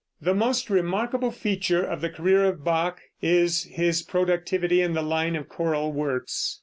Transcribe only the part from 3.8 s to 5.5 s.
productivity in the line of